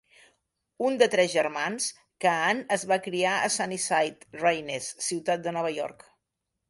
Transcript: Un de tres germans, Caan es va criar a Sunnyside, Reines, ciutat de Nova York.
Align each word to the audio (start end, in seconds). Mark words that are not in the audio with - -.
Un 0.87 0.95
de 1.01 1.07
tres 1.15 1.29
germans, 1.33 1.89
Caan 2.25 2.63
es 2.77 2.85
va 2.93 2.99
criar 3.09 3.35
a 3.37 3.51
Sunnyside, 3.57 4.33
Reines, 4.45 4.89
ciutat 5.11 5.45
de 5.47 5.55
Nova 5.59 5.75
York. 5.77 6.03